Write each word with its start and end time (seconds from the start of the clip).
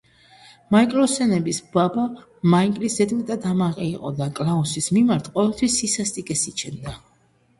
მაიკლსონების 0.75 1.59
მამა 1.73 2.05
მაიკლი 2.53 2.89
ზედმეტად 2.95 3.45
ამაყი 3.51 3.85
იყო 3.89 4.11
და 4.21 4.27
კლაუსის 4.39 4.89
მიმართ 4.97 5.29
ყოველთვის 5.35 5.75
სისასტიკეს 5.83 6.47
იჩენდა. 6.53 6.95